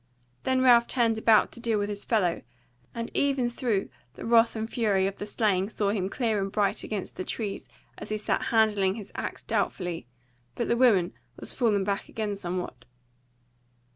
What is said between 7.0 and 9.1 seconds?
the trees as he sat handling